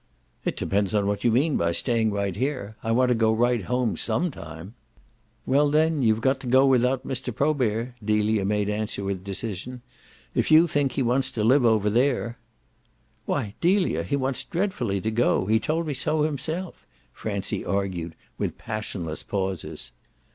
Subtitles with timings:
[0.45, 2.75] "It depends on what you mean by staying right here.
[2.81, 4.73] I want to go right home SOME time."
[5.45, 7.31] "Well then you've got to go without Mr.
[7.31, 9.83] Probert," Delia made answer with decision.
[10.33, 12.39] "If you think he wants to live over there"
[13.27, 16.83] "Why Delia, he wants dreadfully to go he told me so himself,"
[17.13, 19.91] Francie argued with passionless pauses.